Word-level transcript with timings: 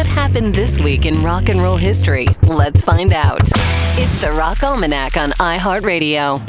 What 0.00 0.06
happened 0.06 0.54
this 0.54 0.80
week 0.80 1.04
in 1.04 1.22
rock 1.22 1.50
and 1.50 1.60
roll 1.60 1.76
history? 1.76 2.26
Let's 2.44 2.82
find 2.82 3.12
out. 3.12 3.42
It's 3.98 4.18
the 4.22 4.32
Rock 4.32 4.62
Almanac 4.62 5.18
on 5.18 5.32
iHeartRadio. 5.32 6.40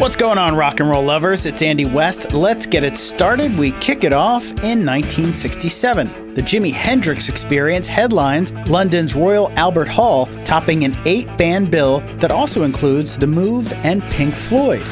What's 0.00 0.16
going 0.16 0.36
on, 0.36 0.56
rock 0.56 0.80
and 0.80 0.90
roll 0.90 1.04
lovers? 1.04 1.46
It's 1.46 1.62
Andy 1.62 1.84
West. 1.84 2.32
Let's 2.32 2.66
get 2.66 2.82
it 2.82 2.96
started. 2.96 3.56
We 3.56 3.70
kick 3.78 4.02
it 4.02 4.12
off 4.12 4.48
in 4.64 4.84
1967. 4.84 6.34
The 6.34 6.42
Jimi 6.42 6.72
Hendrix 6.72 7.28
Experience 7.28 7.86
headlines 7.86 8.52
London's 8.66 9.14
Royal 9.14 9.52
Albert 9.52 9.86
Hall, 9.86 10.26
topping 10.42 10.82
an 10.82 10.96
eight 11.04 11.28
band 11.38 11.70
bill 11.70 12.00
that 12.18 12.32
also 12.32 12.64
includes 12.64 13.16
The 13.16 13.28
Move 13.28 13.72
and 13.84 14.02
Pink 14.10 14.34
Floyd. 14.34 14.82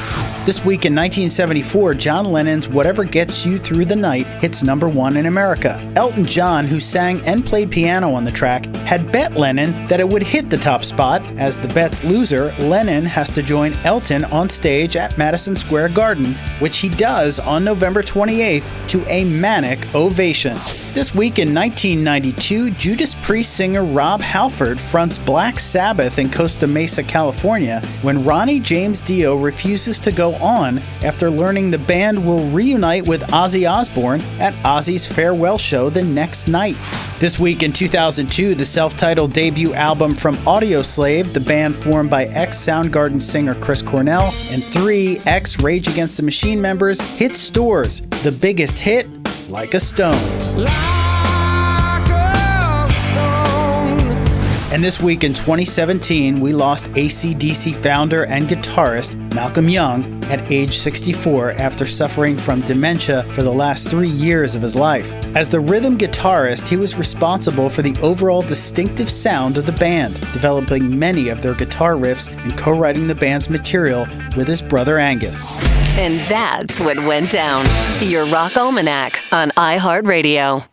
This 0.46 0.64
week 0.64 0.84
in 0.84 0.94
1974, 0.94 1.94
John 1.94 2.24
Lennon's 2.24 2.68
Whatever 2.68 3.02
Gets 3.02 3.45
You 3.45 3.58
Through 3.58 3.86
the 3.86 3.96
Night 3.96 4.26
hits 4.26 4.62
number 4.62 4.88
one 4.88 5.16
in 5.16 5.26
America. 5.26 5.76
Elton 5.96 6.24
John, 6.24 6.68
who 6.68 6.78
sang 6.78 7.20
and 7.22 7.45
played 7.45 7.68
piano 7.68 8.14
on 8.14 8.22
the 8.22 8.30
track, 8.30 8.64
had 8.86 9.10
bet 9.10 9.32
Lennon 9.32 9.72
that 9.88 9.98
it 9.98 10.09
would 10.09 10.22
hit 10.22 10.48
the 10.48 10.56
top 10.56 10.84
spot. 10.84 11.20
As 11.36 11.59
the 11.59 11.66
bet's 11.74 12.05
loser, 12.05 12.55
Lennon 12.60 13.05
has 13.06 13.34
to 13.34 13.42
join 13.42 13.72
Elton 13.82 14.24
on 14.27 14.48
stage 14.48 14.95
at 14.95 15.19
Madison 15.19 15.56
Square 15.56 15.88
Garden, 15.88 16.32
which 16.60 16.78
he 16.78 16.91
does 16.91 17.41
on 17.41 17.64
November 17.64 18.05
28th 18.05 18.88
to 18.91 19.05
a 19.06 19.24
manic 19.24 19.92
ovation. 19.97 20.56
This 20.96 21.14
week 21.14 21.38
in 21.38 21.55
1992, 21.55 22.70
Judas 22.70 23.14
Priest 23.16 23.52
singer 23.52 23.84
Rob 23.84 24.23
Halford 24.23 24.80
fronts 24.80 25.19
Black 25.19 25.60
Sabbath 25.60 26.19
in 26.19 26.30
Costa 26.30 26.66
Mesa, 26.66 27.02
California, 27.02 27.82
when 28.00 28.24
Ronnie 28.24 28.60
James 28.60 29.02
Dio 29.02 29.36
refuses 29.36 29.98
to 29.98 30.10
go 30.10 30.36
on 30.36 30.78
after 31.05 31.28
learning 31.28 31.70
the 31.70 31.77
band 31.77 32.27
will 32.27 32.48
reunite 32.48 33.06
with 33.06 33.20
Ozzy 33.24 33.70
Osbourne 33.70 34.22
at 34.41 34.55
Ozzy's 34.64 35.06
farewell 35.06 35.59
show 35.59 35.91
the 35.91 36.02
next 36.02 36.48
night. 36.48 36.77
This 37.19 37.38
week 37.38 37.62
in 37.62 37.74
2002, 37.74 38.55
the 38.55 38.64
self 38.64 38.97
titled 38.97 39.34
debut 39.34 39.74
album 39.74 40.14
from 40.14 40.36
Audioslave, 40.47 41.30
the 41.34 41.41
band 41.41 41.77
formed 41.77 42.08
by 42.08 42.24
ex 42.28 42.56
Soundgarden 42.56 43.20
singer 43.20 43.55
Chris 43.56 43.83
Cornell 43.83 44.33
and 44.50 44.64
three 44.64 45.19
ex 45.27 45.61
Rage 45.61 45.89
Against 45.89 46.17
the 46.17 46.22
Machine 46.22 46.58
members, 46.58 47.02
hit 47.19 47.36
stores. 47.36 48.00
The 48.22 48.33
biggest 48.33 48.78
hit, 48.78 49.06
Like 49.48 49.75
a 49.75 49.80
Stone. 49.80 50.16
And 54.72 54.83
this 54.83 55.00
week 55.00 55.22
in 55.22 55.33
2017, 55.33 56.41
we 56.41 56.53
lost 56.53 56.91
ACDC 56.91 57.72
founder 57.77 58.27
and 58.27 58.48
guitarist 58.48 59.14
Malcolm 59.33 59.69
Young 59.69 60.25
at 60.25 60.41
age 60.50 60.77
64 60.78 61.53
after 61.53 61.86
suffering 61.86 62.36
from 62.36 62.62
dementia 62.62 63.23
for 63.25 63.42
the 63.42 63.53
last 63.53 63.89
three 63.89 64.08
years 64.08 64.56
of 64.56 64.62
his 64.62 64.75
life. 64.75 65.14
As 65.36 65.48
the 65.48 65.61
rhythm 65.61 65.97
guitarist, 65.97 66.67
he 66.67 66.77
was 66.77 66.97
responsible 66.97 67.70
for 67.70 67.83
the 67.83 67.97
overall 68.03 68.42
distinctive 68.42 69.08
sound 69.08 69.56
of 69.56 69.67
the 69.67 69.73
band, 69.73 70.14
developing 70.33 70.98
many 70.98 71.28
of 71.28 71.42
their 71.42 71.55
guitar 71.55 71.95
riffs 71.95 72.28
and 72.42 72.58
co 72.58 72.73
writing 72.73 73.06
the 73.06 73.14
band's 73.14 73.48
material 73.48 74.01
with 74.36 74.48
his 74.48 74.61
brother 74.61 74.98
Angus. 74.98 75.56
And 75.97 76.19
that's 76.28 76.80
what 76.80 76.98
went 76.98 77.30
down. 77.30 77.64
Your 78.03 78.27
Rock 78.27 78.56
Almanac 78.56 79.23
on 79.30 79.51
iHeartRadio. 79.53 80.67